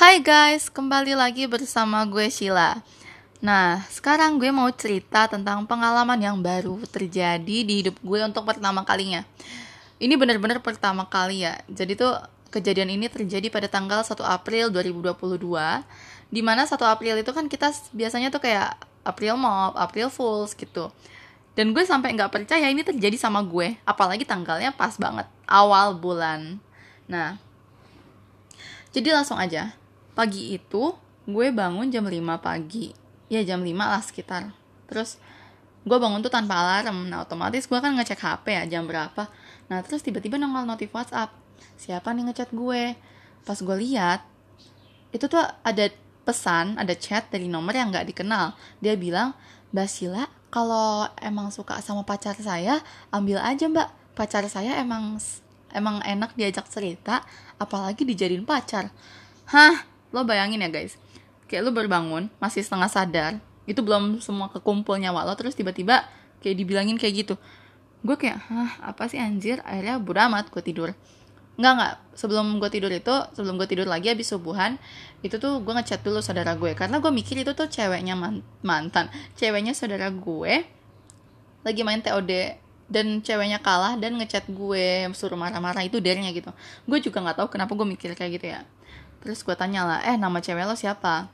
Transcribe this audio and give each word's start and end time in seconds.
Hai 0.00 0.24
guys, 0.24 0.72
kembali 0.72 1.12
lagi 1.12 1.44
bersama 1.44 2.00
gue 2.08 2.32
Sheila. 2.32 2.80
Nah, 3.44 3.84
sekarang 3.92 4.40
gue 4.40 4.48
mau 4.48 4.72
cerita 4.72 5.28
tentang 5.28 5.68
pengalaman 5.68 6.16
yang 6.16 6.40
baru 6.40 6.80
terjadi 6.88 7.44
di 7.44 7.84
hidup 7.84 8.00
gue 8.00 8.24
untuk 8.24 8.48
pertama 8.48 8.80
kalinya. 8.80 9.28
Ini 10.00 10.16
bener-bener 10.16 10.56
pertama 10.64 11.04
kali 11.04 11.44
ya. 11.44 11.60
Jadi 11.68 12.00
tuh 12.00 12.16
kejadian 12.48 12.96
ini 12.96 13.12
terjadi 13.12 13.52
pada 13.52 13.68
tanggal 13.68 14.00
1 14.00 14.16
April 14.24 14.72
2022. 14.72 15.36
Di 16.32 16.40
mana 16.40 16.64
1 16.64 16.80
April 16.80 17.20
itu 17.20 17.36
kan 17.36 17.44
kita 17.44 17.68
biasanya 17.92 18.32
tuh 18.32 18.40
kayak 18.40 18.80
April 19.04 19.36
Mop, 19.36 19.76
April 19.76 20.08
Fools 20.08 20.56
gitu. 20.56 20.88
Dan 21.52 21.76
gue 21.76 21.84
sampai 21.84 22.16
nggak 22.16 22.32
percaya 22.32 22.72
ini 22.72 22.80
terjadi 22.80 23.20
sama 23.20 23.44
gue. 23.44 23.76
Apalagi 23.84 24.24
tanggalnya 24.24 24.72
pas 24.72 24.96
banget, 24.96 25.28
awal 25.44 25.92
bulan. 25.92 26.56
Nah, 27.04 27.36
jadi 28.96 29.12
langsung 29.12 29.36
aja 29.36 29.76
pagi 30.20 30.52
itu 30.52 30.92
gue 31.24 31.48
bangun 31.48 31.88
jam 31.88 32.04
5 32.04 32.20
pagi. 32.44 32.92
Ya 33.32 33.40
jam 33.40 33.64
5 33.64 33.72
lah 33.72 34.04
sekitar. 34.04 34.52
Terus 34.84 35.16
gue 35.88 35.96
bangun 35.96 36.20
tuh 36.20 36.28
tanpa 36.28 36.60
alarm. 36.60 37.08
Nah 37.08 37.24
otomatis 37.24 37.64
gue 37.64 37.80
kan 37.80 37.96
ngecek 37.96 38.20
HP 38.20 38.44
ya 38.52 38.62
jam 38.68 38.84
berapa. 38.84 39.32
Nah 39.72 39.80
terus 39.80 40.04
tiba-tiba 40.04 40.36
nongol 40.36 40.68
notif 40.68 40.92
WhatsApp. 40.92 41.32
Siapa 41.80 42.12
nih 42.12 42.28
ngechat 42.28 42.52
gue? 42.52 43.00
Pas 43.48 43.56
gue 43.56 43.76
lihat 43.80 44.20
itu 45.16 45.24
tuh 45.24 45.40
ada 45.40 45.88
pesan 46.28 46.76
ada 46.76 46.92
chat 46.92 47.32
dari 47.32 47.48
nomor 47.48 47.72
yang 47.72 47.88
nggak 47.88 48.12
dikenal. 48.12 48.52
Dia 48.84 49.00
bilang 49.00 49.32
Basila 49.72 50.28
kalau 50.52 51.08
emang 51.24 51.48
suka 51.48 51.80
sama 51.80 52.04
pacar 52.04 52.36
saya 52.36 52.84
ambil 53.08 53.40
aja 53.40 53.64
mbak. 53.72 53.88
Pacar 54.12 54.44
saya 54.52 54.76
emang 54.84 55.16
emang 55.72 56.04
enak 56.04 56.36
diajak 56.36 56.68
cerita 56.68 57.24
apalagi 57.56 58.04
dijadiin 58.04 58.44
pacar. 58.44 58.92
Hah 59.48 59.89
lo 60.10 60.26
bayangin 60.26 60.62
ya 60.62 60.70
guys. 60.70 60.98
Kayak 61.46 61.66
lo 61.66 61.70
berbangun 61.74 62.30
masih 62.38 62.62
setengah 62.62 62.90
sadar 62.90 63.32
itu 63.66 63.80
belum 63.82 64.18
semua 64.18 64.50
kekumpul 64.50 64.98
nyawa 64.98 65.26
lo 65.26 65.34
terus 65.38 65.54
tiba-tiba 65.54 66.06
kayak 66.42 66.56
dibilangin 66.58 66.98
kayak 66.98 67.26
gitu. 67.26 67.34
Gue 68.02 68.16
kayak 68.16 68.38
hah 68.50 68.70
apa 68.82 69.06
sih 69.06 69.20
anjir? 69.20 69.62
Akhirnya 69.62 70.00
bodo 70.00 70.20
amat 70.26 70.50
gue 70.50 70.62
tidur. 70.64 70.90
Enggak 71.60 71.72
enggak 71.76 71.94
sebelum 72.16 72.56
gue 72.56 72.70
tidur 72.72 72.88
itu 72.88 73.14
sebelum 73.36 73.60
gue 73.60 73.68
tidur 73.68 73.84
lagi 73.84 74.08
habis 74.08 74.32
subuhan 74.32 74.80
itu 75.20 75.36
tuh 75.36 75.60
gue 75.60 75.72
ngechat 75.76 76.00
dulu 76.00 76.24
saudara 76.24 76.56
gue. 76.56 76.72
Karena 76.72 76.98
gue 76.98 77.12
mikir 77.12 77.36
itu 77.44 77.52
tuh 77.52 77.68
ceweknya 77.68 78.16
mantan. 78.64 79.12
Ceweknya 79.36 79.76
saudara 79.76 80.08
gue 80.08 80.64
lagi 81.60 81.80
main 81.84 82.00
TOD 82.00 82.56
dan 82.90 83.22
ceweknya 83.22 83.60
kalah 83.60 83.94
dan 84.00 84.16
ngechat 84.16 84.48
gue 84.48 85.12
suruh 85.12 85.36
marah-marah 85.36 85.84
itu 85.84 86.00
dernya 86.00 86.32
gitu. 86.32 86.50
Gue 86.88 86.98
juga 87.04 87.20
nggak 87.20 87.36
tahu 87.44 87.48
kenapa 87.52 87.76
gue 87.76 87.86
mikir 87.86 88.16
kayak 88.16 88.40
gitu 88.40 88.48
ya 88.56 88.64
terus 89.20 89.44
gue 89.44 89.52
tanya 89.52 89.84
lah 89.84 90.00
eh 90.04 90.16
nama 90.16 90.40
cewek 90.40 90.64
lo 90.64 90.74
siapa? 90.76 91.28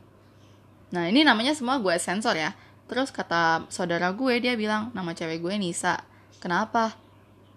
Nah 0.95 1.05
ini 1.11 1.27
namanya 1.27 1.55
semua 1.55 1.79
gue 1.83 1.95
sensor 1.99 2.39
ya. 2.39 2.55
Terus 2.87 3.11
kata 3.11 3.67
saudara 3.67 4.15
gue 4.15 4.39
dia 4.39 4.55
bilang 4.55 4.95
nama 4.95 5.11
cewek 5.11 5.43
gue 5.43 5.55
Nisa. 5.59 5.99
Kenapa? 6.39 6.95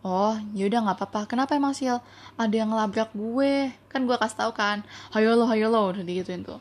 Oh 0.01 0.33
yaudah 0.57 0.81
nggak 0.81 0.97
apa-apa. 0.97 1.21
Kenapa 1.29 1.53
emang 1.53 1.75
Sil? 1.77 1.99
Ada 2.39 2.65
yang 2.65 2.73
ngelabrak 2.73 3.13
gue. 3.13 3.69
Kan 3.91 4.09
gue 4.09 4.17
kasih 4.17 4.37
tau 4.45 4.51
kan 4.55 4.81
hayo 5.13 5.37
lo 5.37 5.45
hayo 5.49 5.69
lo 5.69 5.93
udah 5.93 6.01
digituin 6.01 6.41
tuh. 6.41 6.57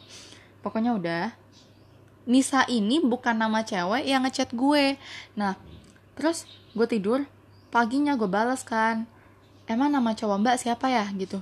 Pokoknya 0.61 0.93
udah 0.93 1.33
Nisa 2.29 2.69
ini 2.69 3.01
bukan 3.01 3.41
nama 3.41 3.65
cewek 3.65 4.05
yang 4.05 4.27
ngechat 4.29 4.53
gue. 4.53 5.01
Nah 5.39 5.57
terus 6.19 6.45
gue 6.77 6.85
tidur 6.85 7.25
paginya 7.73 8.17
gue 8.17 8.29
balas 8.29 8.65
kan 8.65 9.09
emang 9.69 9.89
nama 9.89 10.13
cowok 10.13 10.37
mbak 10.45 10.57
siapa 10.61 10.93
ya? 10.93 11.09
Gitu 11.17 11.41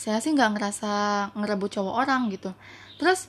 saya 0.00 0.16
sih 0.24 0.32
nggak 0.32 0.56
ngerasa 0.56 0.92
ngerebut 1.36 1.76
cowok 1.76 1.94
orang 2.00 2.32
gitu. 2.32 2.56
Terus 2.96 3.28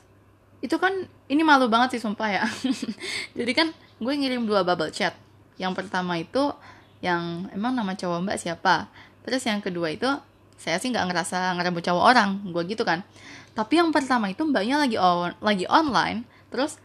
itu 0.64 0.80
kan 0.80 1.04
ini 1.28 1.44
malu 1.44 1.68
banget 1.68 2.00
sih 2.00 2.02
sumpah 2.08 2.32
ya. 2.32 2.44
Jadi 3.38 3.52
kan 3.52 3.76
gue 4.00 4.14
ngirim 4.16 4.48
dua 4.48 4.64
bubble 4.64 4.88
chat. 4.88 5.20
Yang 5.60 5.84
pertama 5.84 6.16
itu 6.16 6.56
yang 7.04 7.52
emang 7.52 7.76
nama 7.76 7.92
cowok 7.92 8.24
mbak 8.24 8.38
siapa? 8.40 8.88
Terus 9.28 9.44
yang 9.44 9.60
kedua 9.60 9.92
itu 9.92 10.08
saya 10.56 10.80
sih 10.80 10.96
nggak 10.96 11.12
ngerasa 11.12 11.60
ngerebut 11.60 11.92
cowok 11.92 12.04
orang. 12.08 12.40
Gue 12.56 12.64
gitu 12.72 12.88
kan. 12.88 13.04
Tapi 13.52 13.84
yang 13.84 13.92
pertama 13.92 14.32
itu 14.32 14.48
mbaknya 14.48 14.80
lagi 14.80 14.96
on 14.96 15.36
lagi 15.44 15.68
online. 15.68 16.24
Terus 16.48 16.80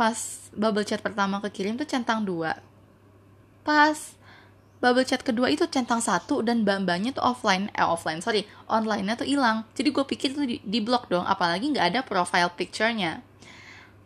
pas 0.00 0.16
bubble 0.56 0.88
chat 0.88 1.04
pertama 1.04 1.44
kekirim 1.44 1.76
tuh 1.76 1.84
centang 1.84 2.24
dua. 2.24 2.56
Pas 3.68 4.16
bubble 4.78 5.02
chat 5.02 5.26
kedua 5.26 5.50
itu 5.50 5.66
centang 5.66 5.98
satu 5.98 6.38
dan 6.42 6.62
mbak-mbaknya 6.62 7.10
tuh 7.10 7.24
offline 7.26 7.66
eh 7.74 7.82
offline 7.82 8.22
sorry 8.22 8.46
online-nya 8.70 9.18
tuh 9.18 9.26
hilang. 9.26 9.66
Jadi 9.74 9.88
gue 9.90 10.04
pikir 10.06 10.34
tuh 10.34 10.46
di, 10.46 10.62
di 10.62 10.78
blok 10.78 11.10
dong 11.10 11.26
apalagi 11.26 11.74
nggak 11.74 11.86
ada 11.94 12.00
profile 12.06 12.50
picture-nya. 12.54 13.20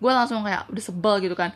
Gue 0.01 0.13
langsung 0.13 0.41
kayak 0.43 0.73
udah 0.73 0.83
sebel 0.83 1.15
gitu 1.21 1.37
kan. 1.37 1.53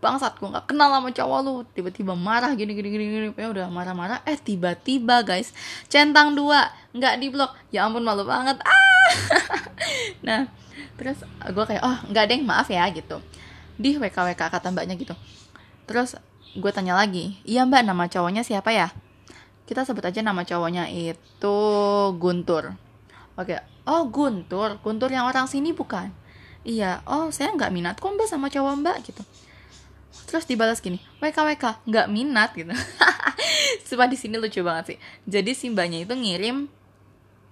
Bangsat 0.00 0.40
gue 0.40 0.48
nggak 0.48 0.72
kenal 0.72 0.88
sama 0.88 1.12
cowok 1.12 1.38
lu. 1.44 1.54
Tiba-tiba 1.76 2.16
marah 2.16 2.52
gini 2.56 2.72
gini 2.72 2.88
gini 2.88 3.04
gini. 3.12 3.28
Ya 3.36 3.48
udah 3.52 3.68
marah-marah. 3.68 4.24
Eh 4.24 4.40
tiba-tiba 4.40 5.20
guys 5.20 5.52
centang 5.92 6.32
dua 6.32 6.72
nggak 6.96 7.14
di 7.20 7.28
blok 7.28 7.52
ya 7.68 7.84
ampun 7.84 8.02
malu 8.02 8.24
banget. 8.24 8.56
Ah! 8.64 8.74
Nah 10.26 10.48
terus 10.96 11.20
gue 11.44 11.64
kayak 11.68 11.84
oh 11.84 11.98
nggak 12.08 12.24
deh 12.32 12.40
maaf 12.40 12.72
ya 12.72 12.88
gitu. 12.88 13.20
Di 13.76 14.00
WK 14.00 14.32
WK 14.32 14.42
kata 14.48 14.72
mbaknya 14.72 14.96
gitu. 14.96 15.12
Terus 15.84 16.16
gue 16.56 16.70
tanya 16.72 16.96
lagi 16.96 17.36
iya 17.44 17.62
mbak 17.68 17.84
nama 17.84 18.08
cowoknya 18.08 18.42
siapa 18.42 18.72
ya? 18.72 18.88
Kita 19.66 19.82
sebut 19.82 20.04
aja 20.06 20.22
nama 20.22 20.46
cowoknya 20.46 20.88
itu 20.90 21.58
Guntur. 22.16 22.74
Oke 23.36 23.60
oh 23.86 24.02
Guntur? 24.08 24.80
Guntur 24.80 25.10
yang 25.12 25.28
orang 25.28 25.46
sini 25.46 25.76
bukan? 25.76 26.10
Iya. 26.66 27.04
Oh 27.06 27.30
saya 27.30 27.54
nggak 27.54 27.72
minat 27.72 27.96
kok 28.00 28.10
mbak 28.10 28.26
sama 28.26 28.48
cowok 28.48 28.74
mbak 28.82 28.96
gitu. 29.06 29.22
Terus 30.26 30.48
dibalas 30.48 30.82
gini 30.82 30.98
WKWK 31.22 31.86
nggak 31.86 32.06
minat 32.10 32.50
gitu. 32.56 32.72
Sumpah 33.86 34.10
di 34.10 34.18
sini 34.18 34.40
lucu 34.40 34.64
banget 34.64 34.94
sih. 34.94 34.98
Jadi 35.28 35.50
si 35.54 35.70
mbaknya 35.70 36.02
itu 36.02 36.14
ngirim 36.16 36.66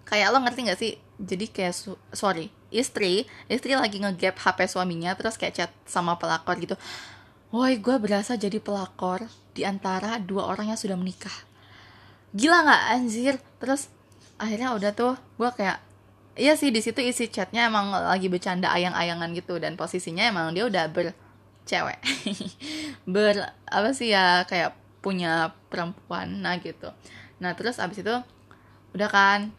kayak 0.09 0.35
lo 0.35 0.43
ngerti 0.43 0.61
nggak 0.67 0.81
sih? 0.81 0.93
Jadi 1.21 1.47
kayak 1.53 1.75
sorry 2.11 2.51
istri 2.75 3.31
istri 3.47 3.79
lagi 3.79 4.03
ngegap 4.03 4.35
HP 4.35 4.67
suaminya 4.67 5.15
terus 5.15 5.39
kayak 5.39 5.55
chat 5.55 5.71
sama 5.87 6.19
pelakor 6.19 6.59
gitu 6.59 6.75
Woi, 7.55 7.79
gue 7.79 8.03
berasa 8.03 8.35
jadi 8.35 8.59
pelakor 8.59 9.31
di 9.55 9.63
antara 9.63 10.19
dua 10.19 10.51
orang 10.51 10.75
yang 10.75 10.81
sudah 10.81 10.99
menikah. 10.99 11.31
Gila 12.35 12.67
nggak 12.67 12.83
anjir? 12.99 13.39
Terus 13.63 13.95
akhirnya 14.43 14.75
udah 14.75 14.91
tuh 14.91 15.15
gue 15.39 15.51
kayak 15.55 15.79
Iya 16.35 16.59
sih 16.59 16.75
di 16.75 16.83
situ 16.83 16.99
isi 16.99 17.31
chatnya 17.31 17.71
emang 17.71 17.95
lagi 17.95 18.27
bercanda 18.27 18.75
ayang-ayangan 18.75 19.31
gitu 19.39 19.55
dan 19.63 19.79
posisinya 19.79 20.27
emang 20.27 20.51
dia 20.51 20.67
udah 20.67 20.91
bercewek 20.91 22.03
ber 23.15 23.55
apa 23.71 23.95
sih 23.95 24.11
ya 24.11 24.43
kayak 24.43 24.75
punya 24.99 25.55
perempuan 25.71 26.43
nah 26.43 26.59
gitu 26.59 26.91
nah 27.39 27.55
terus 27.55 27.79
abis 27.79 28.03
itu 28.03 28.11
udah 28.99 29.07
kan 29.15 29.55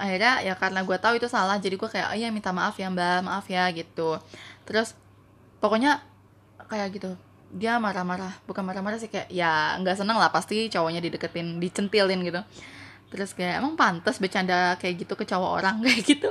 akhirnya 0.00 0.40
ya 0.40 0.56
karena 0.56 0.80
gue 0.80 0.96
tahu 0.96 1.20
itu 1.20 1.28
salah 1.28 1.60
jadi 1.60 1.76
gue 1.76 1.90
kayak 1.92 2.08
oh 2.08 2.16
iya 2.16 2.32
minta 2.32 2.56
maaf 2.56 2.80
ya 2.80 2.88
mbak 2.88 3.28
maaf 3.28 3.44
ya 3.52 3.68
gitu 3.76 4.16
terus 4.64 4.96
pokoknya 5.60 6.00
kayak 6.70 6.88
gitu. 6.98 7.10
Dia 7.52 7.76
marah-marah. 7.76 8.38
Bukan 8.48 8.64
marah-marah 8.64 8.98
sih 9.00 9.08
kayak 9.08 9.28
ya 9.28 9.76
nggak 9.80 10.00
seneng 10.00 10.16
lah 10.16 10.32
pasti 10.32 10.68
cowoknya 10.72 11.00
dideketin 11.04 11.60
dicentilin 11.60 12.20
gitu. 12.24 12.40
Terus 13.12 13.36
kayak 13.36 13.60
emang 13.60 13.76
pantas 13.76 14.16
bercanda 14.16 14.80
kayak 14.80 15.04
gitu 15.04 15.12
ke 15.14 15.28
cowok 15.28 15.50
orang? 15.60 15.76
Kayak 15.84 16.00
gitu. 16.08 16.30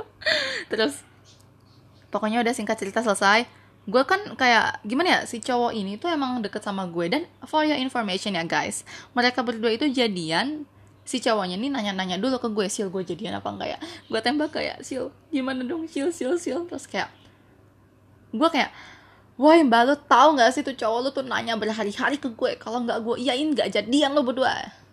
Terus 0.66 0.98
pokoknya 2.10 2.42
udah 2.42 2.50
singkat 2.50 2.74
cerita 2.74 3.06
selesai. 3.06 3.46
Gue 3.86 4.02
kan 4.06 4.18
kayak 4.34 4.82
gimana 4.86 5.08
ya 5.10 5.20
si 5.26 5.42
cowok 5.42 5.74
ini 5.74 5.98
tuh 5.98 6.10
emang 6.10 6.42
deket 6.42 6.66
sama 6.66 6.90
gue. 6.90 7.06
Dan 7.06 7.22
for 7.46 7.62
your 7.62 7.78
information 7.78 8.34
ya 8.34 8.42
guys 8.42 8.82
mereka 9.14 9.46
berdua 9.46 9.70
itu 9.70 9.86
jadian 9.94 10.66
si 11.02 11.18
cowoknya 11.18 11.58
ini 11.58 11.66
nanya-nanya 11.70 12.14
dulu 12.18 12.38
ke 12.38 12.46
gue 12.50 12.66
sil 12.70 12.86
gue 12.90 13.02
jadian 13.06 13.38
apa 13.38 13.46
enggak 13.46 13.68
ya? 13.74 13.78
Gue 14.10 14.18
tembak 14.18 14.50
kayak 14.50 14.82
sil 14.82 15.14
gimana 15.30 15.62
dong? 15.62 15.86
Sil 15.86 16.10
sil 16.10 16.34
sil. 16.42 16.66
Terus 16.66 16.90
kayak 16.90 17.14
gue 18.34 18.48
kayak 18.50 18.74
Woi 19.40 19.64
mbak 19.64 19.82
lu 19.88 19.94
tau 20.04 20.36
gak 20.36 20.52
sih 20.52 20.60
tuh 20.60 20.76
cowok 20.76 20.98
lu 21.00 21.08
tuh 21.08 21.24
nanya 21.24 21.56
berhari-hari 21.56 22.20
ke 22.20 22.28
gue 22.28 22.52
kalau 22.60 22.84
nggak 22.84 23.00
gue 23.00 23.16
iyain 23.16 23.48
nggak 23.48 23.72
jadian 23.72 24.12
lo 24.12 24.20
berdua. 24.20 24.52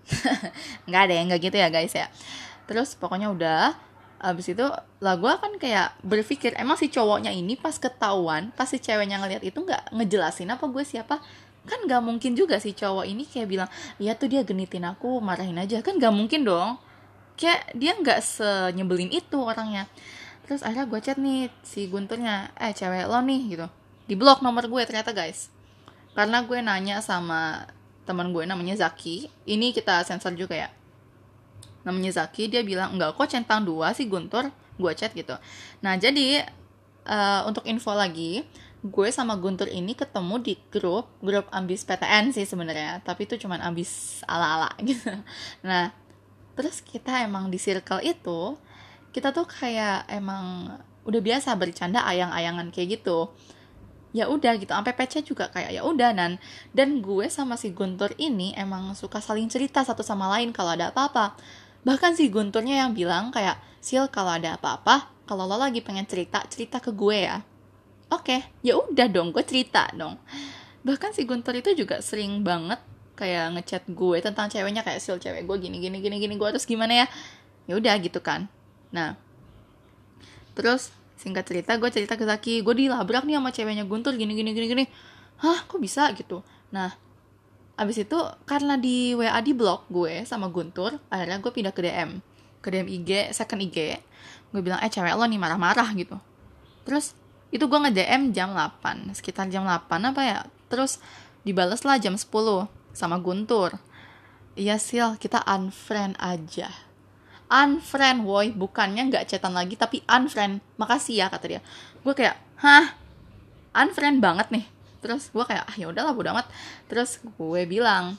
Nggak 0.89 1.01
ada 1.05 1.13
yang 1.13 1.25
nggak 1.29 1.41
gitu 1.43 1.57
ya 1.59 1.67
guys 1.69 1.93
ya. 1.93 2.07
Terus 2.65 2.95
pokoknya 2.97 3.29
udah 3.29 3.75
abis 4.19 4.55
itu 4.55 4.65
lah 4.99 5.15
gue 5.19 5.33
kan 5.37 5.53
kayak 5.59 5.95
berpikir 6.01 6.55
emang 6.59 6.75
si 6.75 6.91
cowoknya 6.91 7.31
ini 7.31 7.55
pas 7.55 7.71
ketahuan 7.79 8.51
pas 8.51 8.67
si 8.67 8.81
ceweknya 8.81 9.15
ngeliat 9.21 9.43
itu 9.45 9.55
nggak 9.59 9.93
ngejelasin 9.93 10.49
apa 10.49 10.65
gue 10.71 10.83
siapa? 10.87 11.19
Kan 11.67 11.85
nggak 11.85 12.01
mungkin 12.01 12.33
juga 12.33 12.57
si 12.63 12.71
cowok 12.71 13.05
ini 13.05 13.27
kayak 13.27 13.47
bilang 13.51 13.69
iya 13.99 14.15
tuh 14.15 14.31
dia 14.31 14.47
genitin 14.47 14.87
aku 14.87 15.19
marahin 15.19 15.59
aja. 15.59 15.83
Kan 15.83 15.99
nggak 15.99 16.15
mungkin 16.15 16.47
dong. 16.47 16.79
Kayak 17.35 17.75
dia 17.75 17.91
nggak 17.91 18.19
senyebelin 18.23 19.11
itu 19.11 19.35
orangnya. 19.35 19.85
Terus 20.47 20.63
akhirnya 20.63 20.87
gue 20.87 20.99
chat 21.03 21.17
nih 21.19 21.51
si 21.61 21.91
Gunturnya 21.91 22.55
eh 22.55 22.71
cewek 22.71 23.05
lo 23.05 23.19
nih 23.21 23.41
gitu 23.51 23.67
di 24.09 24.17
blok 24.17 24.41
nomor 24.41 24.65
gue 24.65 24.81
ternyata 24.89 25.13
guys. 25.13 25.53
Karena 26.17 26.41
gue 26.41 26.57
nanya 26.57 26.97
sama 27.05 27.69
teman 28.09 28.33
gue 28.33 28.41
namanya 28.49 28.73
Zaki. 28.73 29.29
Ini 29.45 29.69
kita 29.69 30.01
sensor 30.01 30.33
juga 30.33 30.57
ya. 30.57 30.69
Namanya 31.85 32.25
Zaki 32.25 32.49
dia 32.49 32.65
bilang 32.65 32.97
enggak 32.97 33.13
kok 33.13 33.29
centang 33.29 33.61
dua 33.61 33.93
sih 33.93 34.09
Guntur? 34.09 34.49
Gue 34.81 34.97
chat 34.97 35.13
gitu. 35.13 35.37
Nah 35.85 35.93
jadi 36.01 36.41
uh, 37.05 37.45
untuk 37.45 37.69
info 37.69 37.93
lagi 37.93 38.41
gue 38.81 39.07
sama 39.13 39.37
Guntur 39.37 39.69
ini 39.69 39.93
ketemu 39.93 40.41
di 40.41 40.57
grup 40.73 41.05
grup 41.21 41.45
ambis 41.53 41.85
PTN 41.85 42.33
sih 42.33 42.49
sebenarnya. 42.49 43.05
Tapi 43.05 43.29
itu 43.29 43.37
cuman 43.37 43.61
ambis 43.61 44.25
ala-ala 44.25 44.73
gitu. 44.89 45.13
Nah 45.61 45.93
terus 46.57 46.81
kita 46.81 47.21
emang 47.21 47.53
di 47.53 47.61
circle 47.61 48.01
itu 48.01 48.57
kita 49.13 49.29
tuh 49.29 49.45
kayak 49.45 50.09
emang 50.09 50.75
udah 51.05 51.21
biasa 51.21 51.53
bercanda 51.55 52.03
ayang-ayangan 52.05 52.73
kayak 52.73 52.99
gitu 52.99 53.31
ya 54.11 54.25
udah 54.29 54.57
gitu. 54.57 54.71
Sampai 54.73 54.93
PC 54.97 55.21
juga 55.25 55.49
kayak 55.53 55.71
ya 55.73 55.81
udah 55.85 56.13
nan. 56.13 56.41
Dan 56.73 57.01
gue 57.01 57.29
sama 57.29 57.55
si 57.55 57.73
Guntur 57.73 58.13
ini 58.17 58.53
emang 58.57 58.93
suka 58.97 59.21
saling 59.21 59.49
cerita 59.49 59.85
satu 59.85 60.01
sama 60.01 60.29
lain 60.37 60.49
kalau 60.55 60.73
ada 60.73 60.89
apa-apa. 60.89 61.37
Bahkan 61.85 62.17
si 62.17 62.27
Gunturnya 62.27 62.85
yang 62.85 62.91
bilang 62.97 63.31
kayak 63.31 63.61
sil 63.79 64.11
kalau 64.11 64.35
ada 64.35 64.59
apa-apa 64.59 65.07
kalau 65.23 65.47
lo 65.47 65.55
lagi 65.55 65.79
pengen 65.79 66.03
cerita 66.09 66.43
cerita 66.49 66.81
ke 66.81 66.91
gue 66.91 67.29
ya. 67.29 67.45
Oke 68.09 68.41
okay, 68.41 68.41
ya 68.65 68.75
udah 68.81 69.07
dong 69.07 69.29
gue 69.29 69.45
cerita 69.45 69.85
dong. 69.93 70.17
Bahkan 70.81 71.13
si 71.13 71.23
Guntur 71.23 71.53
itu 71.53 71.71
juga 71.77 72.01
sering 72.01 72.41
banget 72.41 72.81
kayak 73.13 73.53
ngechat 73.55 73.83
gue 73.87 74.17
tentang 74.23 74.47
ceweknya 74.49 74.81
kayak 74.81 75.03
sil 75.03 75.19
cewek 75.19 75.43
gue 75.43 75.57
gini 75.59 75.77
gini 75.77 75.99
gini 76.01 76.17
gini 76.17 76.33
gue 76.35 76.47
harus 76.49 76.65
gimana 76.65 77.05
ya? 77.05 77.07
Ya 77.69 77.77
udah 77.77 77.95
gitu 78.01 78.19
kan. 78.19 78.49
Nah 78.89 79.15
terus 80.57 80.91
singkat 81.19 81.43
cerita 81.43 81.75
gue 81.75 81.89
cerita 81.91 82.15
ke 82.15 82.23
Zaki 82.23 82.63
gue 82.63 82.75
dilabrak 82.87 83.27
nih 83.27 83.35
sama 83.35 83.51
ceweknya 83.51 83.83
Guntur 83.83 84.15
gini 84.15 84.31
gini 84.31 84.55
gini 84.55 84.67
gini. 84.71 84.85
Hah 85.43 85.67
kok 85.67 85.83
bisa? 85.83 86.07
Gitu. 86.15 86.39
Nah 86.71 86.95
abis 87.75 88.07
itu 88.07 88.19
karena 88.47 88.75
di 88.79 89.15
WA 89.15 89.39
di 89.43 89.51
blog 89.51 89.87
gue 89.91 90.23
sama 90.23 90.47
Guntur 90.47 90.95
akhirnya 91.11 91.39
gue 91.43 91.51
pindah 91.51 91.71
ke 91.75 91.83
DM 91.83 92.19
ke 92.59 92.67
DM 92.71 92.87
IG 92.87 93.31
second 93.31 93.59
IG 93.63 93.99
gue 94.51 94.61
bilang 94.63 94.79
eh 94.79 94.91
cewek 94.91 95.11
lo 95.15 95.27
nih 95.27 95.39
marah-marah 95.39 95.91
gitu. 95.99 96.15
Terus 96.87 97.11
itu 97.51 97.65
gue 97.67 97.79
nge-DM 97.83 98.31
jam 98.31 98.55
8 98.55 99.11
sekitar 99.19 99.51
jam 99.51 99.67
8 99.67 99.91
apa 100.15 100.21
ya. 100.23 100.39
Terus 100.71 101.03
dibales 101.43 101.83
lah 101.83 101.99
jam 101.99 102.15
10 102.15 102.31
sama 102.95 103.19
Guntur. 103.19 103.75
Iya 104.55 104.75
sil 104.81 105.15
kita 105.19 105.43
unfriend 105.47 106.19
aja 106.19 106.88
unfriend 107.49 108.23
woi 108.23 108.53
bukannya 108.53 109.09
nggak 109.09 109.25
chatan 109.25 109.57
lagi 109.57 109.75
tapi 109.75 110.05
unfriend. 110.05 110.61
Makasih 110.77 111.25
ya 111.25 111.27
kata 111.27 111.45
dia. 111.57 111.61
Gue 112.05 112.13
kayak 112.13 112.37
hah? 112.61 112.95
Unfriend 113.73 114.21
banget 114.21 114.47
nih. 114.53 114.65
Terus 115.01 115.33
gue 115.33 115.43
kayak 115.43 115.65
ah 115.65 115.75
ya 115.75 115.89
udahlah 115.89 116.13
bodo 116.13 116.29
amat. 116.31 116.47
Terus 116.85 117.19
gue 117.21 117.61
bilang 117.65 118.15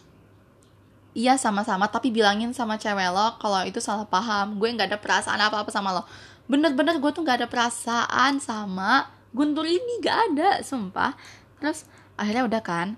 iya 1.10 1.34
sama-sama 1.34 1.90
tapi 1.90 2.14
bilangin 2.14 2.54
sama 2.54 2.78
cewek 2.78 3.10
lo 3.10 3.38
kalau 3.38 3.62
itu 3.62 3.78
salah 3.78 4.04
paham. 4.04 4.58
Gue 4.58 4.74
nggak 4.74 4.94
ada 4.94 4.98
perasaan 4.98 5.38
apa-apa 5.38 5.70
sama 5.70 5.94
lo. 5.94 6.02
Bener-bener 6.50 6.98
gue 6.98 7.10
tuh 7.14 7.22
nggak 7.22 7.46
ada 7.46 7.48
perasaan 7.48 8.42
sama 8.42 9.20
Guntur 9.30 9.62
ini 9.62 10.02
gak 10.02 10.34
ada 10.34 10.58
sumpah. 10.66 11.14
Terus 11.62 11.86
akhirnya 12.18 12.44
udah 12.50 12.62
kan 12.62 12.88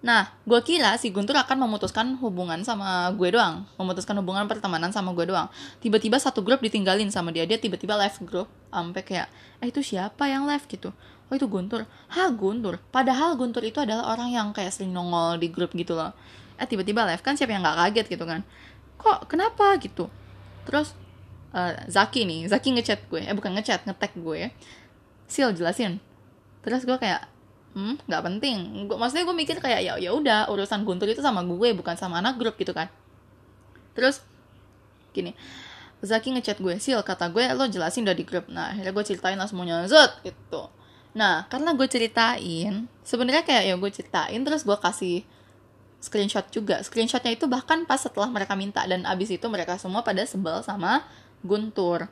Nah, 0.00 0.32
gue 0.48 0.60
kira 0.64 0.96
si 0.96 1.12
Guntur 1.12 1.36
akan 1.36 1.68
memutuskan 1.68 2.16
hubungan 2.24 2.64
sama 2.64 3.12
gue 3.12 3.36
doang, 3.36 3.68
memutuskan 3.76 4.16
hubungan 4.16 4.48
pertemanan 4.48 4.88
sama 4.96 5.12
gue 5.12 5.28
doang. 5.28 5.52
Tiba-tiba 5.84 6.16
satu 6.16 6.40
grup 6.40 6.64
ditinggalin 6.64 7.12
sama 7.12 7.28
dia, 7.36 7.44
dia 7.44 7.60
tiba-tiba 7.60 8.00
left 8.00 8.24
grup, 8.24 8.48
sampai 8.72 9.04
kayak, 9.04 9.28
eh 9.60 9.68
itu 9.68 9.84
siapa 9.84 10.24
yang 10.24 10.48
left 10.48 10.72
gitu? 10.72 10.88
Oh 11.28 11.36
itu 11.36 11.44
Guntur, 11.44 11.84
ha 12.16 12.32
Guntur. 12.32 12.80
Padahal 12.88 13.36
Guntur 13.36 13.60
itu 13.60 13.76
adalah 13.76 14.16
orang 14.16 14.32
yang 14.32 14.48
kayak 14.56 14.72
sering 14.72 14.90
nongol 14.96 15.36
di 15.36 15.52
grup 15.52 15.76
gitu 15.76 15.92
loh. 15.92 16.16
Eh 16.56 16.64
tiba-tiba 16.64 17.04
left 17.04 17.20
kan 17.20 17.36
siapa 17.36 17.52
yang 17.52 17.60
nggak 17.60 17.76
kaget 17.76 18.06
gitu 18.16 18.24
kan? 18.24 18.40
Kok 18.96 19.28
kenapa 19.28 19.76
gitu? 19.84 20.08
Terus 20.64 20.96
uh, 21.52 21.76
Zaki 21.92 22.24
nih, 22.24 22.48
Zaki 22.48 22.72
ngechat 22.72 23.04
gue, 23.12 23.20
eh 23.20 23.36
bukan 23.36 23.52
ngechat, 23.52 23.84
ngetek 23.84 24.16
gue 24.16 24.48
sil 25.30 25.54
jelasin 25.54 26.02
terus 26.60 26.82
gue 26.84 26.98
kayak 26.98 27.24
hmm? 27.74 28.06
Nggak 28.06 28.22
penting. 28.26 28.56
Maksudnya 28.88 29.24
gue 29.26 29.36
mikir 29.36 29.56
kayak 29.58 29.80
ya 29.84 29.94
ya 30.00 30.10
udah 30.14 30.50
urusan 30.50 30.82
Guntur 30.82 31.06
itu 31.10 31.22
sama 31.22 31.44
gue 31.44 31.68
bukan 31.74 31.94
sama 31.94 32.18
anak 32.18 32.38
grup 32.40 32.58
gitu 32.58 32.74
kan. 32.74 32.90
Terus 33.94 34.22
gini 35.10 35.34
Zaki 36.00 36.32
ngechat 36.32 36.62
gue 36.64 36.80
sil 36.80 37.02
kata 37.04 37.28
gue 37.28 37.44
lo 37.52 37.68
jelasin 37.68 38.08
udah 38.08 38.16
di 38.16 38.24
grup. 38.24 38.48
Nah 38.48 38.72
akhirnya 38.72 38.92
gue 38.96 39.04
ceritain 39.04 39.36
lah 39.36 39.44
semuanya 39.44 39.84
zet 39.84 40.16
gitu. 40.24 40.72
Nah 41.12 41.44
karena 41.52 41.76
gue 41.76 41.84
ceritain 41.84 42.88
sebenarnya 43.04 43.44
kayak 43.44 43.64
ya 43.68 43.74
gue 43.76 43.90
ceritain 43.92 44.40
terus 44.40 44.64
gue 44.64 44.76
kasih 44.80 45.28
screenshot 46.00 46.48
juga. 46.48 46.80
Screenshotnya 46.80 47.36
itu 47.36 47.44
bahkan 47.44 47.84
pas 47.84 48.00
setelah 48.00 48.32
mereka 48.32 48.56
minta 48.56 48.80
dan 48.88 49.04
abis 49.04 49.36
itu 49.36 49.44
mereka 49.52 49.76
semua 49.76 50.00
pada 50.00 50.24
sebel 50.24 50.64
sama 50.64 51.04
Guntur. 51.44 52.08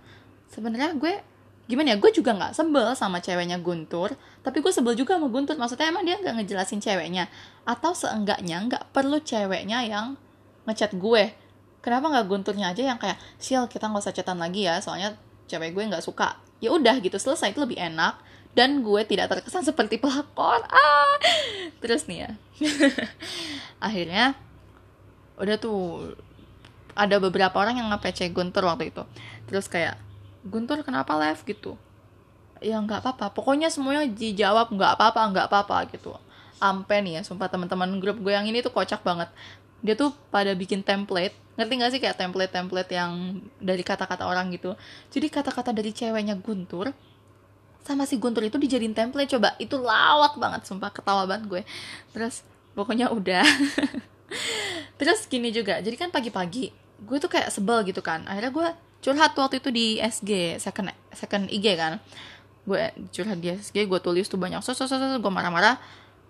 Sebenarnya 0.53 0.93
gue 0.93 1.25
gimana 1.69 1.93
ya 1.93 1.97
gue 2.01 2.11
juga 2.17 2.33
nggak 2.33 2.57
sebel 2.57 2.97
sama 2.97 3.21
ceweknya 3.21 3.61
Guntur 3.61 4.17
tapi 4.49 4.65
gue 4.65 4.73
sebel 4.73 4.97
juga 4.97 5.21
sama 5.21 5.29
Guntur. 5.29 5.61
Maksudnya 5.61 5.93
emang 5.93 6.09
dia 6.09 6.17
nggak 6.17 6.41
ngejelasin 6.41 6.81
ceweknya. 6.81 7.29
Atau 7.69 7.93
seenggaknya 7.93 8.65
nggak 8.65 8.97
perlu 8.97 9.21
ceweknya 9.21 9.85
yang 9.85 10.17
ngechat 10.65 10.97
gue. 10.97 11.37
Kenapa 11.85 12.09
nggak 12.09 12.27
Gunturnya 12.33 12.73
aja 12.73 12.81
yang 12.81 12.97
kayak 12.97 13.21
sial 13.37 13.69
kita 13.69 13.93
nggak 13.93 14.09
usah 14.09 14.17
chatan 14.17 14.41
lagi 14.41 14.65
ya 14.65 14.81
soalnya 14.81 15.21
cewek 15.53 15.77
gue 15.77 15.85
nggak 15.85 16.01
suka. 16.01 16.41
Ya 16.65 16.73
udah 16.73 16.97
gitu 17.05 17.21
selesai 17.21 17.53
itu 17.53 17.61
lebih 17.61 17.77
enak. 17.77 18.17
Dan 18.57 18.81
gue 18.81 19.05
tidak 19.05 19.29
terkesan 19.29 19.67
seperti 19.69 20.01
pelakor. 20.01 20.65
Ah 20.65 21.21
terus 21.85 22.09
nih 22.09 22.25
ya. 22.25 22.31
Akhirnya 23.93 24.33
udah 25.37 25.61
tuh 25.61 26.17
ada 26.97 27.21
beberapa 27.21 27.55
orang 27.61 27.85
yang 27.85 27.93
nge 27.93 28.33
Guntur 28.33 28.65
waktu 28.65 28.97
itu. 28.97 29.05
Terus 29.45 29.69
kayak 29.69 30.08
Guntur 30.49 30.81
kenapa 30.83 31.15
live 31.21 31.41
gitu? 31.45 31.77
Ya 32.59 32.81
nggak 32.81 33.05
apa-apa. 33.05 33.31
Pokoknya 33.37 33.71
semuanya 33.71 34.09
dijawab 34.09 34.73
nggak 34.75 34.99
apa-apa 34.99 35.21
nggak 35.31 35.47
apa-apa 35.53 35.77
gitu. 35.95 36.17
Ampe 36.59 36.99
nih 36.99 37.21
ya 37.21 37.23
sumpah 37.23 37.47
teman-teman 37.47 38.03
grup 38.03 38.19
gue 38.19 38.35
yang 38.35 38.49
ini 38.49 38.65
tuh 38.65 38.75
kocak 38.75 39.07
banget. 39.07 39.31
Dia 39.79 39.95
tuh 39.95 40.11
pada 40.35 40.51
bikin 40.59 40.83
template. 40.83 41.37
Ngerti 41.55 41.73
gak 41.75 41.91
sih 41.91 42.01
kayak 42.03 42.19
template-template 42.19 42.91
yang 42.95 43.43
dari 43.59 43.83
kata-kata 43.83 44.27
orang 44.27 44.51
gitu? 44.55 44.79
Jadi 45.11 45.27
kata-kata 45.27 45.75
dari 45.75 45.91
ceweknya 45.91 46.39
Guntur 46.39 46.95
sama 47.83 48.05
si 48.07 48.19
Guntur 48.19 48.47
itu 48.47 48.59
dijadiin 48.59 48.95
template 48.95 49.39
coba. 49.39 49.55
Itu 49.59 49.79
lawak 49.79 50.39
banget 50.39 50.67
sumpah. 50.67 50.91
Ketawa 50.91 51.27
banget 51.27 51.47
gue. 51.47 51.63
Terus 52.15 52.43
pokoknya 52.75 53.11
udah. 53.11 53.47
Terus 54.99 55.27
gini 55.31 55.55
juga. 55.55 55.79
Jadi 55.79 55.95
kan 55.95 56.11
pagi-pagi 56.11 56.75
gue 56.99 57.19
tuh 57.23 57.31
kayak 57.31 57.51
sebel 57.55 57.87
gitu 57.87 58.03
kan. 58.03 58.27
Akhirnya 58.27 58.51
gue 58.51 58.69
curhat 58.99 59.33
waktu 59.39 59.63
itu 59.63 59.71
di 59.71 59.87
SG 60.03 60.59
second 60.59 60.91
second 61.15 61.47
IG 61.51 61.67
kan. 61.79 62.03
Gue 62.67 62.91
curhat 63.15 63.39
di 63.39 63.55
SG 63.55 63.87
gue 63.87 64.01
tulis 64.03 64.27
tuh 64.27 64.37
banyak 64.41 64.61
sos 64.61 64.77
sos 64.77 64.91
sos 64.91 65.01
gue 65.01 65.33
marah-marah. 65.33 65.79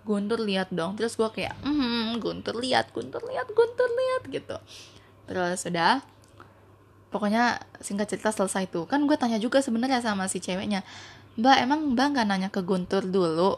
Guntur 0.05 0.41
lihat 0.41 0.71
dong. 0.71 0.95
Terus 0.95 1.17
gue 1.17 1.29
kayak 1.29 1.57
hmm 1.61 2.17
Guntur 2.21 2.57
lihat 2.57 2.93
Guntur 2.95 3.21
lihat 3.27 3.47
Guntur 3.51 3.89
lihat 3.89 4.21
gitu. 4.29 4.57
Terus 5.27 5.59
udah. 5.65 6.01
Pokoknya 7.09 7.57
singkat 7.81 8.05
cerita 8.05 8.29
selesai 8.29 8.69
tuh. 8.69 8.85
Kan 8.85 9.09
gue 9.09 9.17
tanya 9.17 9.41
juga 9.41 9.65
sebenarnya 9.65 10.01
sama 10.01 10.29
si 10.29 10.37
ceweknya 10.37 10.85
mbak 11.39 11.57
emang 11.63 11.95
mbak 11.95 12.07
nggak 12.11 12.27
nanya 12.27 12.49
ke 12.51 12.59
Guntur 12.61 13.07
dulu? 13.07 13.55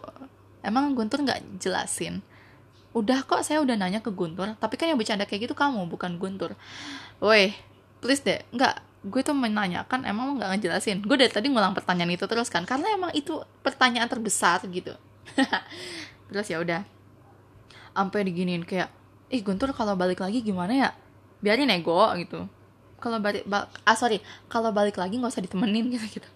Emang 0.61 0.93
Guntur 0.93 1.25
nggak 1.25 1.57
jelasin? 1.57 2.21
Udah 2.93 3.25
kok 3.25 3.41
saya 3.41 3.63
udah 3.63 3.73
nanya 3.73 4.05
ke 4.05 4.13
Guntur. 4.13 4.53
Tapi 4.55 4.75
kan 4.77 4.85
yang 4.85 4.99
bercanda 5.01 5.25
kayak 5.25 5.49
gitu 5.49 5.55
kamu 5.57 5.89
bukan 5.89 6.21
Guntur. 6.21 6.53
Woi 7.17 7.51
please 8.01 8.21
deh. 8.21 8.41
Nggak 8.53 8.90
gue 9.01 9.21
tuh 9.25 9.33
menanyakan 9.33 10.05
emang 10.05 10.37
nggak 10.37 10.49
ngejelasin? 10.57 11.01
Gue 11.01 11.17
dari 11.17 11.33
tadi 11.33 11.49
ngulang 11.49 11.73
pertanyaan 11.73 12.13
itu 12.13 12.29
terus 12.29 12.53
kan 12.53 12.69
karena 12.69 12.93
emang 12.93 13.09
itu 13.17 13.41
pertanyaan 13.65 14.05
terbesar 14.05 14.61
gitu. 14.69 14.93
Terus 16.29 16.47
ya 16.47 16.61
udah 16.61 16.85
sampai 17.91 18.23
diginiin 18.29 18.63
kayak 18.63 18.93
ih 19.33 19.41
Guntur 19.41 19.73
kalau 19.73 19.97
balik 19.97 20.21
lagi 20.21 20.45
gimana 20.45 20.73
ya? 20.73 20.89
Biarin 21.41 21.73
nego 21.73 21.97
gitu. 22.21 22.45
Kalau 23.01 23.17
balik 23.17 23.49
ba 23.49 23.65
ah 23.81 23.97
sorry 23.97 24.21
kalau 24.45 24.69
balik 24.69 25.01
lagi 25.01 25.17
nggak 25.17 25.33
usah 25.33 25.41
ditemenin 25.41 25.89
gitu 25.97 26.21
gitu. 26.21 26.29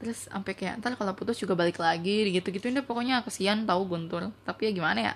Terus 0.00 0.32
sampai 0.32 0.56
kayak 0.56 0.80
ntar 0.80 0.96
kalau 0.96 1.12
putus 1.12 1.36
juga 1.36 1.52
balik 1.52 1.76
lagi 1.76 2.32
gitu 2.32 2.48
gitu 2.48 2.72
ini 2.72 2.80
pokoknya 2.80 3.20
kesian 3.20 3.68
tahu 3.68 3.84
Guntur 3.84 4.32
tapi 4.48 4.72
ya 4.72 4.72
gimana 4.72 5.12
ya. 5.12 5.14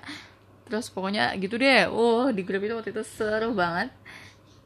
Terus 0.68 0.92
pokoknya 0.92 1.32
gitu 1.40 1.56
deh 1.56 1.88
oh 1.88 2.28
di 2.28 2.44
grup 2.44 2.60
itu 2.60 2.76
waktu 2.76 2.92
itu 2.92 3.00
seru 3.00 3.56
banget. 3.56 3.88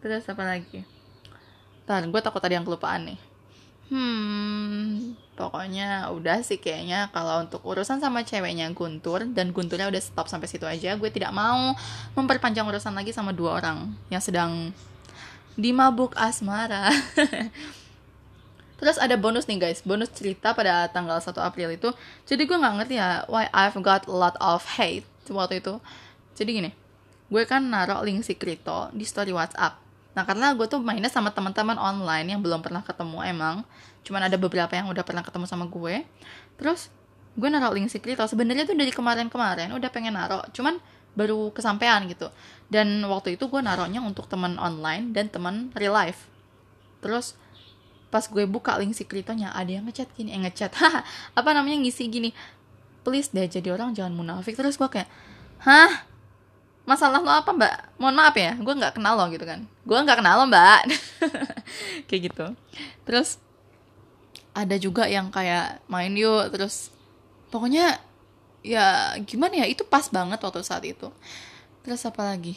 Terus 0.02 0.26
apa 0.26 0.42
lagi 0.42 0.95
Ntar 1.86 2.02
gue 2.10 2.20
takut 2.20 2.42
ada 2.42 2.54
yang 2.54 2.66
kelupaan 2.66 3.14
nih. 3.14 3.18
Hmm, 3.86 5.14
pokoknya 5.38 6.10
udah 6.10 6.42
sih 6.42 6.58
kayaknya 6.58 7.06
kalau 7.14 7.46
untuk 7.46 7.62
urusan 7.62 8.02
sama 8.02 8.26
ceweknya 8.26 8.66
Guntur 8.74 9.22
dan 9.30 9.54
Gunturnya 9.54 9.86
udah 9.86 10.02
stop 10.02 10.26
sampai 10.26 10.50
situ 10.50 10.66
aja. 10.66 10.98
Gue 10.98 11.14
tidak 11.14 11.30
mau 11.30 11.70
memperpanjang 12.18 12.66
urusan 12.66 12.98
lagi 12.98 13.14
sama 13.14 13.30
dua 13.30 13.62
orang 13.62 13.94
yang 14.10 14.18
sedang 14.18 14.74
dimabuk 15.54 16.18
asmara. 16.18 16.90
Terus 18.82 18.98
ada 18.98 19.14
bonus 19.16 19.46
nih 19.46 19.62
guys, 19.62 19.80
bonus 19.86 20.12
cerita 20.12 20.52
pada 20.52 20.90
tanggal 20.92 21.22
1 21.22 21.32
April 21.40 21.78
itu. 21.78 21.88
Jadi 22.28 22.44
gue 22.44 22.58
nggak 22.58 22.74
ngerti 22.82 22.94
ya 22.98 23.24
why 23.30 23.48
I've 23.54 23.78
got 23.80 24.04
a 24.04 24.12
lot 24.12 24.34
of 24.42 24.66
hate 24.76 25.06
waktu 25.30 25.62
itu. 25.62 25.80
Jadi 26.34 26.50
gini, 26.60 26.70
gue 27.30 27.42
kan 27.48 27.64
naruh 27.64 28.04
link 28.04 28.26
si 28.26 28.34
Krito 28.36 28.92
di 28.92 29.08
story 29.08 29.32
WhatsApp 29.32 29.85
nah 30.16 30.25
karena 30.25 30.56
gue 30.56 30.64
tuh 30.64 30.80
mainnya 30.80 31.12
sama 31.12 31.28
teman-teman 31.28 31.76
online 31.76 32.32
yang 32.32 32.40
belum 32.40 32.64
pernah 32.64 32.80
ketemu 32.80 33.20
emang. 33.20 33.56
Cuman 34.00 34.25
ada 34.25 34.40
beberapa 34.40 34.73
yang 34.73 34.88
udah 34.88 35.04
pernah 35.04 35.20
ketemu 35.20 35.44
sama 35.44 35.68
gue. 35.68 36.08
Terus 36.56 36.88
gue 37.37 37.49
naruh 37.52 37.76
link 37.76 37.92
Krito 38.00 38.25
sebenarnya 38.25 38.64
tuh 38.64 38.73
dari 38.73 38.88
kemarin-kemarin 38.88 39.76
udah 39.76 39.90
pengen 39.92 40.16
naruh 40.16 40.40
cuman 40.56 40.80
baru 41.12 41.52
kesampaian 41.52 42.00
gitu. 42.08 42.32
Dan 42.73 43.04
waktu 43.04 43.37
itu 43.37 43.44
gue 43.44 43.61
naruhnya 43.61 44.00
untuk 44.00 44.25
teman 44.25 44.56
online 44.56 45.12
dan 45.12 45.28
teman 45.28 45.68
real 45.76 45.92
life. 45.92 46.25
Terus 47.04 47.37
pas 48.08 48.25
gue 48.25 48.49
buka 48.49 48.80
link 48.80 48.96
si 48.96 49.04
Kritonya 49.04 49.52
ada 49.52 49.68
yang 49.68 49.85
ngechat 49.85 50.08
gini 50.16 50.32
eh 50.32 50.40
ngechat. 50.49 50.73
Apa 51.38 51.50
namanya 51.52 51.76
ngisi 51.76 52.08
gini 52.08 52.32
please 53.04 53.28
deh 53.37 53.44
jadi 53.44 53.68
orang 53.76 53.92
jangan 53.92 54.16
munafik. 54.16 54.56
Terus 54.56 54.80
gue 54.80 54.88
kayak 54.88 55.12
hah 55.61 56.08
masalah 56.86 57.18
lo 57.20 57.28
apa 57.28 57.50
mbak? 57.50 57.74
Mohon 57.98 58.16
maaf 58.22 58.36
ya 58.38 58.54
gue 58.54 58.74
nggak 58.78 58.94
kenal 58.96 59.18
lo 59.18 59.26
gitu 59.28 59.42
kan. 59.42 59.66
Gue 59.82 59.98
nggak 59.98 60.22
kenal 60.22 60.34
lo 60.40 60.44
mbak. 60.46 60.80
Kayak 62.08 62.20
gitu. 62.32 62.46
Terus 63.02 63.42
ada 64.56 64.80
juga 64.80 65.04
yang 65.04 65.28
kayak 65.28 65.84
main 65.84 66.16
yuk 66.16 66.48
terus 66.48 66.88
pokoknya 67.52 68.00
ya 68.64 69.12
gimana 69.20 69.60
ya 69.60 69.66
itu 69.68 69.84
pas 69.84 70.08
banget 70.08 70.40
waktu 70.40 70.64
saat 70.64 70.86
itu. 70.86 71.12
Terus 71.84 72.00
apa 72.08 72.32
lagi? 72.32 72.56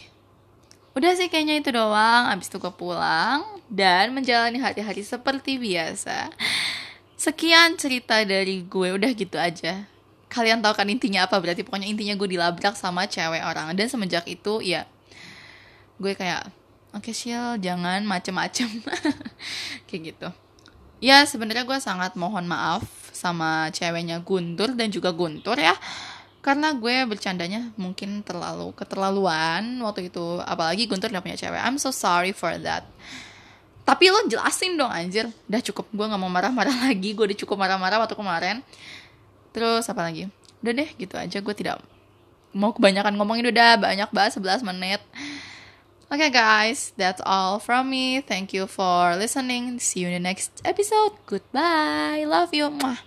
Udah 0.96 1.12
sih 1.18 1.28
kayaknya 1.28 1.60
itu 1.60 1.70
doang 1.76 2.32
abis 2.32 2.48
itu 2.48 2.58
gue 2.62 2.72
pulang 2.72 3.44
dan 3.68 4.16
menjalani 4.16 4.62
hari-hari 4.62 5.04
seperti 5.04 5.60
biasa. 5.60 6.32
Sekian 7.20 7.76
cerita 7.76 8.24
dari 8.24 8.64
gue 8.64 8.96
udah 8.96 9.12
gitu 9.12 9.36
aja 9.36 9.99
kalian 10.30 10.62
tahu 10.62 10.78
kan 10.78 10.88
intinya 10.88 11.26
apa? 11.26 11.42
Berarti 11.42 11.66
pokoknya 11.66 11.90
intinya 11.90 12.14
gue 12.14 12.30
dilabrak 12.30 12.78
sama 12.78 13.10
cewek 13.10 13.42
orang. 13.42 13.74
Dan 13.74 13.90
semenjak 13.90 14.30
itu 14.30 14.62
ya 14.62 14.86
gue 16.00 16.16
kayak 16.16 16.48
oke 16.94 17.10
okay, 17.10 17.36
jangan 17.60 18.06
macem-macem. 18.06 18.70
Kayak 19.90 20.02
gitu. 20.14 20.30
Ya 21.02 21.26
sebenarnya 21.26 21.66
gue 21.66 21.80
sangat 21.82 22.14
mohon 22.16 22.46
maaf 22.46 22.86
sama 23.12 23.74
ceweknya 23.74 24.22
Guntur 24.22 24.78
dan 24.78 24.94
juga 24.94 25.12
Guntur 25.12 25.58
ya. 25.58 25.74
Karena 26.40 26.72
gue 26.72 27.04
bercandanya 27.04 27.76
mungkin 27.76 28.24
terlalu 28.24 28.72
keterlaluan 28.78 29.82
waktu 29.84 30.14
itu. 30.14 30.40
Apalagi 30.46 30.88
Guntur 30.88 31.12
udah 31.12 31.26
punya 31.26 31.36
cewek. 31.36 31.60
I'm 31.60 31.82
so 31.82 31.90
sorry 31.92 32.32
for 32.32 32.54
that. 32.64 32.88
Tapi 33.84 34.14
lo 34.14 34.22
jelasin 34.30 34.78
dong 34.78 34.94
anjir. 34.94 35.26
Udah 35.50 35.62
cukup 35.66 35.90
gue 35.90 36.06
nggak 36.06 36.22
mau 36.22 36.32
marah-marah 36.32 36.78
lagi. 36.88 37.18
Gue 37.18 37.28
udah 37.34 37.40
cukup 37.44 37.58
marah-marah 37.58 37.98
waktu 38.06 38.14
kemarin 38.14 38.62
terus 39.52 39.88
apa 39.90 40.06
lagi 40.06 40.30
udah 40.62 40.74
deh 40.76 40.90
gitu 41.00 41.16
aja 41.16 41.38
gue 41.40 41.56
tidak 41.56 41.82
mau 42.52 42.74
kebanyakan 42.74 43.16
ngomongin 43.16 43.50
udah 43.50 43.78
banyak 43.80 44.10
bahas 44.12 44.36
11 44.36 44.66
menit 44.66 45.02
Okay, 46.10 46.34
guys, 46.34 46.90
that's 46.98 47.22
all 47.22 47.62
from 47.62 47.94
me. 47.94 48.18
Thank 48.18 48.50
you 48.50 48.66
for 48.66 49.14
listening. 49.14 49.78
See 49.78 50.02
you 50.02 50.10
in 50.10 50.18
the 50.18 50.26
next 50.26 50.58
episode. 50.66 51.14
Goodbye. 51.30 52.26
Love 52.26 52.50
you. 52.50 52.74
Mwah. 52.74 53.06